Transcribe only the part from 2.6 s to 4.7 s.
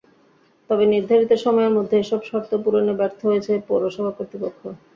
পূরণে ব্যর্থ হয়েছে পৌরসভা কর্তৃপক্ষ।